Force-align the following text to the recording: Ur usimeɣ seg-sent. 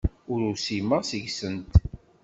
Ur 0.31 0.39
usimeɣ 0.51 1.01
seg-sent. 1.09 1.71